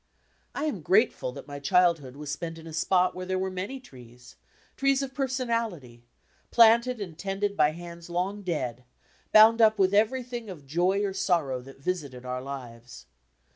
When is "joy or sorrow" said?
10.65-11.61